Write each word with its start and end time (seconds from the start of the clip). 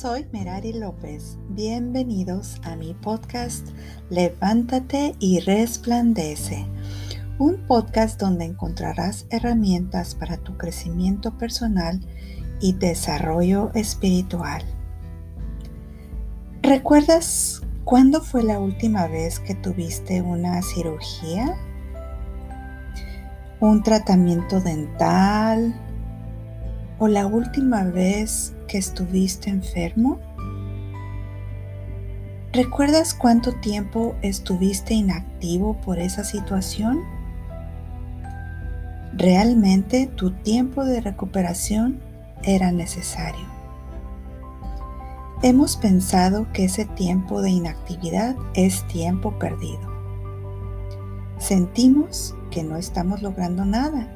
Soy 0.00 0.26
Merari 0.32 0.74
López. 0.74 1.38
Bienvenidos 1.48 2.60
a 2.62 2.76
mi 2.76 2.94
podcast 2.94 3.66
Levántate 4.10 5.16
y 5.18 5.40
resplandece. 5.40 6.66
Un 7.40 7.66
podcast 7.66 8.20
donde 8.20 8.44
encontrarás 8.44 9.26
herramientas 9.30 10.14
para 10.14 10.36
tu 10.36 10.56
crecimiento 10.56 11.36
personal 11.36 12.00
y 12.60 12.74
desarrollo 12.74 13.72
espiritual. 13.74 14.62
¿Recuerdas 16.62 17.62
cuándo 17.82 18.20
fue 18.20 18.44
la 18.44 18.60
última 18.60 19.08
vez 19.08 19.40
que 19.40 19.56
tuviste 19.56 20.22
una 20.22 20.62
cirugía? 20.62 21.56
¿Un 23.58 23.82
tratamiento 23.82 24.60
dental? 24.60 25.74
¿O 27.00 27.06
la 27.06 27.28
última 27.28 27.84
vez 27.84 28.54
que 28.66 28.76
estuviste 28.76 29.50
enfermo? 29.50 30.18
¿Recuerdas 32.52 33.14
cuánto 33.14 33.52
tiempo 33.60 34.16
estuviste 34.20 34.94
inactivo 34.94 35.80
por 35.80 36.00
esa 36.00 36.24
situación? 36.24 36.98
Realmente 39.12 40.08
tu 40.08 40.32
tiempo 40.32 40.84
de 40.84 41.00
recuperación 41.00 42.00
era 42.42 42.72
necesario. 42.72 43.46
Hemos 45.44 45.76
pensado 45.76 46.52
que 46.52 46.64
ese 46.64 46.84
tiempo 46.84 47.42
de 47.42 47.50
inactividad 47.50 48.34
es 48.54 48.84
tiempo 48.88 49.38
perdido. 49.38 49.88
Sentimos 51.38 52.34
que 52.50 52.64
no 52.64 52.76
estamos 52.76 53.22
logrando 53.22 53.64
nada. 53.64 54.08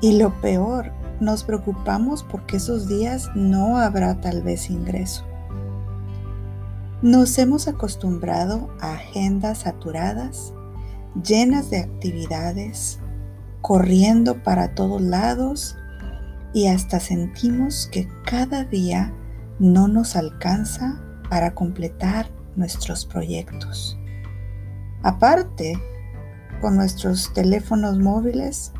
Y 0.00 0.18
lo 0.18 0.40
peor 0.40 0.92
nos 1.20 1.44
preocupamos 1.44 2.22
porque 2.24 2.56
esos 2.56 2.88
días 2.88 3.30
no 3.34 3.76
habrá 3.76 4.20
tal 4.20 4.42
vez 4.42 4.70
ingreso. 4.70 5.24
Nos 7.02 7.38
hemos 7.38 7.68
acostumbrado 7.68 8.74
a 8.80 8.94
agendas 8.94 9.58
saturadas, 9.58 10.52
llenas 11.22 11.70
de 11.70 11.78
actividades, 11.78 12.98
corriendo 13.60 14.42
para 14.42 14.74
todos 14.74 15.00
lados 15.00 15.76
y 16.52 16.66
hasta 16.66 17.00
sentimos 17.00 17.88
que 17.92 18.08
cada 18.24 18.64
día 18.64 19.14
no 19.58 19.88
nos 19.88 20.16
alcanza 20.16 21.00
para 21.28 21.54
completar 21.54 22.30
nuestros 22.56 23.06
proyectos. 23.06 23.96
Aparte, 25.02 25.80
con 26.60 26.76
nuestros 26.76 27.32
teléfonos 27.32 27.98
móviles 27.98 28.72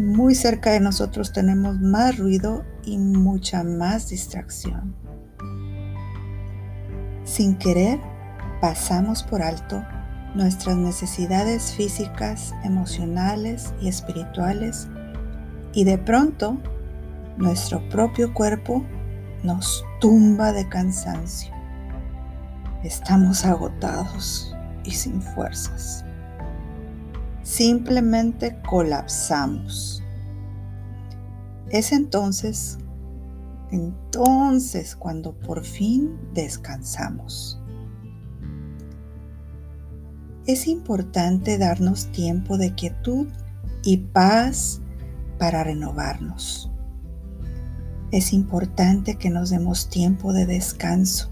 muy 0.00 0.34
cerca 0.34 0.72
de 0.72 0.80
nosotros 0.80 1.32
tenemos 1.32 1.80
más 1.80 2.18
ruido 2.18 2.64
y 2.84 2.98
mucha 2.98 3.62
más 3.62 4.08
distracción. 4.08 4.94
Sin 7.24 7.56
querer, 7.56 8.00
pasamos 8.60 9.22
por 9.22 9.42
alto 9.42 9.84
nuestras 10.34 10.76
necesidades 10.76 11.72
físicas, 11.72 12.54
emocionales 12.64 13.72
y 13.80 13.88
espirituales 13.88 14.88
y 15.72 15.84
de 15.84 15.98
pronto 15.98 16.58
nuestro 17.36 17.86
propio 17.88 18.34
cuerpo 18.34 18.84
nos 19.42 19.84
tumba 20.00 20.52
de 20.52 20.68
cansancio. 20.68 21.52
Estamos 22.82 23.44
agotados 23.44 24.56
y 24.84 24.90
sin 24.90 25.20
fuerzas 25.22 26.04
simplemente 27.50 28.56
colapsamos. 28.62 30.04
Es 31.68 31.90
entonces, 31.90 32.78
entonces 33.72 34.94
cuando 34.94 35.32
por 35.32 35.64
fin 35.64 36.16
descansamos. 36.32 37.60
Es 40.46 40.68
importante 40.68 41.58
darnos 41.58 42.12
tiempo 42.12 42.56
de 42.56 42.72
quietud 42.76 43.26
y 43.82 43.96
paz 43.96 44.80
para 45.36 45.64
renovarnos. 45.64 46.70
Es 48.12 48.32
importante 48.32 49.16
que 49.16 49.30
nos 49.30 49.50
demos 49.50 49.88
tiempo 49.88 50.32
de 50.32 50.46
descanso 50.46 51.30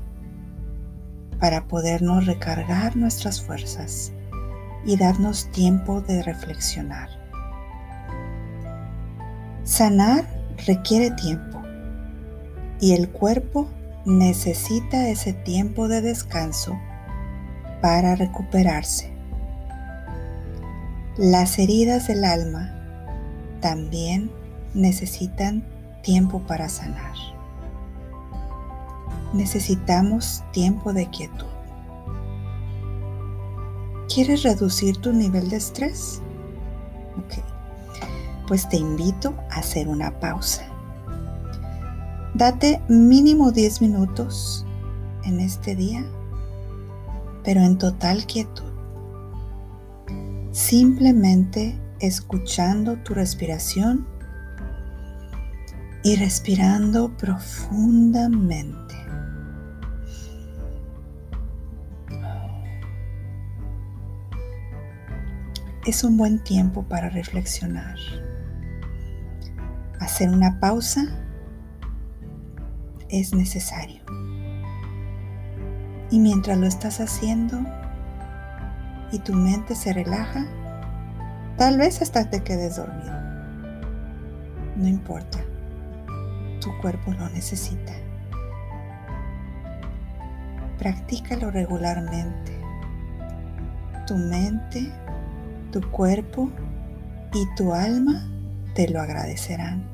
para 1.39 1.69
podernos 1.69 2.27
recargar 2.27 2.97
nuestras 2.97 3.41
fuerzas 3.41 4.13
y 4.89 4.97
darnos 4.97 5.53
tiempo 5.53 6.01
de 6.01 6.23
reflexionar. 6.23 7.11
Sanar 9.63 10.25
requiere 10.67 11.11
tiempo 11.11 11.61
y 12.81 12.95
el 12.95 13.11
cuerpo 13.11 13.69
necesita 14.07 15.11
ese 15.11 15.35
tiempo 15.35 15.89
de 15.89 16.01
descanso 16.01 16.81
para 17.83 18.15
recuperarse. 18.15 19.13
Las 21.19 21.59
heridas 21.59 22.07
del 22.09 22.25
alma 22.25 22.73
también 23.61 24.31
necesitan 24.73 25.67
tiempo 26.03 26.41
para 26.47 26.71
sanar. 26.71 27.15
Necesitamos 29.35 30.43
tiempo 30.51 30.95
de 30.95 31.11
quietud. 31.11 31.58
¿Quieres 34.19 34.43
reducir 34.43 34.97
tu 34.97 35.13
nivel 35.13 35.49
de 35.49 35.59
estrés? 35.59 36.21
Ok, 37.19 37.35
pues 38.49 38.69
te 38.69 38.77
invito 38.77 39.33
a 39.49 39.61
hacer 39.61 39.87
una 39.87 40.19
pausa. 40.19 40.67
Date 42.35 42.83
mínimo 42.89 43.53
10 43.53 43.81
minutos 43.81 44.67
en 45.23 45.39
este 45.39 45.77
día, 45.77 46.05
pero 47.45 47.61
en 47.61 47.79
total 47.79 48.27
quietud. 48.27 48.73
Simplemente 50.51 51.81
escuchando 52.01 52.97
tu 52.97 53.15
respiración 53.15 54.05
y 56.03 56.17
respirando 56.17 57.17
profundamente. 57.17 58.98
Es 65.89 66.05
un 66.05 66.19
buen 66.19 66.39
tiempo 66.45 66.83
para 66.83 67.09
reflexionar. 67.09 67.97
Hacer 70.01 70.29
una 70.29 70.61
pausa 70.61 71.07
es 73.09 73.33
necesario. 73.33 74.03
Y 76.11 76.21
mientras 76.21 76.59
lo 76.59 76.67
estás 76.67 77.01
haciendo 77.01 77.59
y 79.13 79.19
tu 79.21 79.33
mente 79.33 79.75
se 79.75 79.95
relaja, 79.95 80.47
tal 81.57 81.79
vez 81.79 82.03
hasta 82.03 82.29
te 82.29 82.43
quedes 82.43 82.77
dormido. 82.77 83.19
No 84.77 84.89
importa, 84.89 85.39
tu 86.61 86.69
cuerpo 86.83 87.13
lo 87.13 87.31
necesita. 87.31 87.95
Practícalo 90.77 91.51
regularmente. 91.51 92.61
Tu 94.07 94.17
mente 94.17 94.93
tu 95.71 95.81
cuerpo 95.91 96.51
y 97.33 97.47
tu 97.57 97.73
alma 97.73 98.27
te 98.75 98.89
lo 98.89 99.01
agradecerán. 99.01 99.85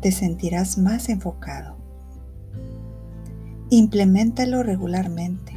Te 0.00 0.12
sentirás 0.12 0.78
más 0.78 1.08
enfocado. 1.08 1.76
Implementalo 3.70 4.62
regularmente. 4.62 5.52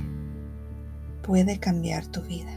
Puede 1.21 1.59
cambiar 1.59 2.05
tu 2.05 2.21
vida. 2.21 2.51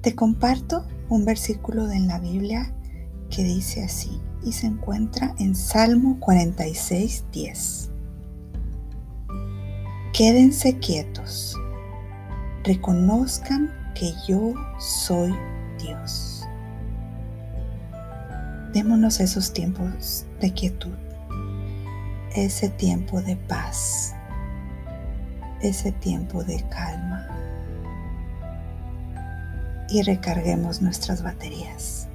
Te 0.00 0.14
comparto 0.14 0.86
un 1.10 1.24
versículo 1.24 1.86
de 1.86 2.00
la 2.00 2.18
Biblia 2.18 2.72
que 3.28 3.44
dice 3.44 3.84
así 3.84 4.20
y 4.42 4.52
se 4.52 4.66
encuentra 4.66 5.34
en 5.38 5.54
Salmo 5.54 6.18
46, 6.18 7.24
10. 7.30 7.90
Quédense 10.14 10.78
quietos 10.78 11.56
reconozcan 12.64 13.72
que 13.94 14.12
yo 14.26 14.54
soy 14.78 15.34
Dios. 15.78 16.46
Démonos 18.72 19.20
esos 19.20 19.52
tiempos 19.52 20.26
de 20.40 20.52
quietud, 20.52 20.94
ese 22.34 22.68
tiempo 22.68 23.20
de 23.20 23.36
paz, 23.36 24.14
ese 25.60 25.92
tiempo 25.92 26.44
de 26.44 26.62
calma 26.68 27.26
y 29.88 30.02
recarguemos 30.02 30.80
nuestras 30.80 31.22
baterías. 31.22 32.06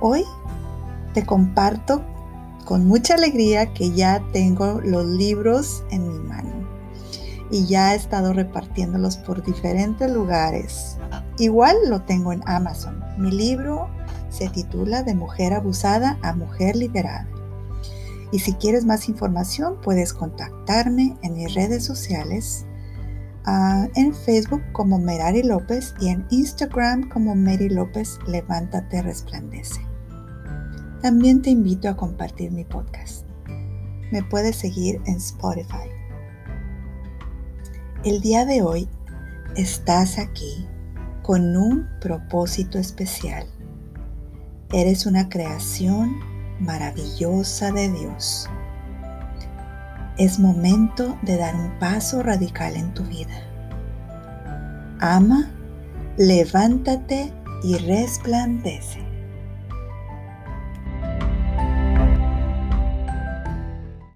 Hoy 0.00 0.24
te 1.12 1.24
comparto 1.24 2.04
con 2.64 2.86
mucha 2.86 3.14
alegría 3.14 3.72
que 3.72 3.90
ya 3.92 4.22
tengo 4.32 4.80
los 4.80 5.06
libros 5.06 5.82
en 5.90 6.08
mi 6.08 6.18
mano. 6.18 6.65
Y 7.50 7.66
ya 7.66 7.92
he 7.92 7.96
estado 7.96 8.32
repartiéndolos 8.32 9.16
por 9.16 9.42
diferentes 9.42 10.10
lugares. 10.10 10.98
Igual 11.38 11.76
lo 11.88 12.02
tengo 12.02 12.32
en 12.32 12.42
Amazon. 12.46 13.02
Mi 13.18 13.30
libro 13.30 13.88
se 14.30 14.48
titula 14.48 15.02
De 15.02 15.14
mujer 15.14 15.52
abusada 15.52 16.18
a 16.22 16.34
mujer 16.34 16.76
liberada. 16.76 17.28
Y 18.32 18.40
si 18.40 18.54
quieres 18.54 18.84
más 18.84 19.08
información, 19.08 19.80
puedes 19.82 20.12
contactarme 20.12 21.16
en 21.22 21.34
mis 21.34 21.54
redes 21.54 21.84
sociales, 21.84 22.66
ah, 23.44 23.86
en 23.94 24.14
Facebook 24.14 24.62
como 24.72 24.98
Merari 24.98 25.42
López 25.42 25.94
y 26.00 26.08
en 26.08 26.26
Instagram 26.30 27.08
como 27.08 27.34
Mary 27.34 27.68
López 27.68 28.18
Levántate 28.26 29.02
Resplandece. 29.02 29.80
También 31.02 31.40
te 31.40 31.50
invito 31.50 31.88
a 31.88 31.96
compartir 31.96 32.50
mi 32.50 32.64
podcast. 32.64 33.24
Me 34.10 34.22
puedes 34.22 34.56
seguir 34.56 35.00
en 35.06 35.16
Spotify. 35.16 35.88
El 38.04 38.20
día 38.20 38.44
de 38.44 38.62
hoy 38.62 38.88
estás 39.56 40.18
aquí 40.18 40.66
con 41.22 41.56
un 41.56 41.88
propósito 42.00 42.78
especial. 42.78 43.46
Eres 44.72 45.06
una 45.06 45.28
creación 45.28 46.14
maravillosa 46.60 47.72
de 47.72 47.90
Dios. 47.90 48.48
Es 50.18 50.38
momento 50.38 51.18
de 51.22 51.36
dar 51.36 51.56
un 51.56 51.78
paso 51.78 52.22
radical 52.22 52.76
en 52.76 52.94
tu 52.94 53.02
vida. 53.04 53.42
Ama, 55.00 55.50
levántate 56.16 57.32
y 57.64 57.76
resplandece. 57.78 59.05